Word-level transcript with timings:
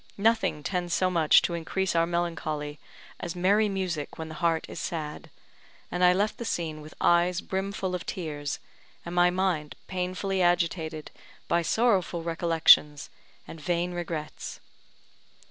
Nothing 0.17 0.63
tends 0.63 0.95
so 0.95 1.11
much 1.11 1.43
to 1.43 1.53
increase 1.53 1.95
our 1.95 2.07
melancholy 2.07 2.79
as 3.19 3.35
merry 3.35 3.69
music 3.69 4.17
when 4.17 4.29
the 4.29 4.33
heart 4.41 4.65
is 4.67 4.79
sad; 4.79 5.29
and 5.91 6.03
I 6.03 6.11
left 6.11 6.37
the 6.39 6.43
scene 6.43 6.81
with 6.81 6.95
eyes 6.99 7.39
brimful 7.39 7.93
of 7.93 8.07
tears, 8.07 8.57
and 9.05 9.13
my 9.13 9.29
mind 9.29 9.75
painfully 9.85 10.41
agitated 10.41 11.11
by 11.47 11.61
sorrowful 11.61 12.23
recollections 12.23 13.11
and 13.47 13.61
vain 13.61 13.93
regrets. 13.93 14.59